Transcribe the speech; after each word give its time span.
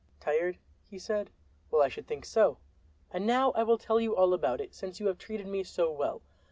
"Tired?" 0.19 0.57
he 0.89 0.97
said. 0.97 1.29
"Well, 1.69 1.83
I 1.83 1.87
should 1.87 2.07
think 2.07 2.25
so. 2.25 2.57
And 3.11 3.27
now 3.27 3.51
I 3.51 3.61
will 3.61 3.77
tell 3.77 3.99
you 4.01 4.15
all 4.15 4.33
about 4.33 4.59
it, 4.59 4.73
since 4.73 4.99
you 4.99 5.05
have 5.05 5.19
treated 5.19 5.45
me 5.45 5.63
so 5.63 5.91
well. 5.91 6.23